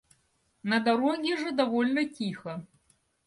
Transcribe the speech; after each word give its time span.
На 0.63 0.79
дороге 0.79 1.37
же 1.37 1.51
довольно 1.51 2.05
тихо. 2.09 2.65